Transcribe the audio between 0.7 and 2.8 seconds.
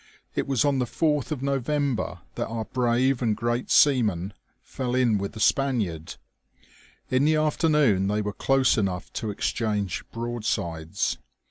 the 4fch of November that our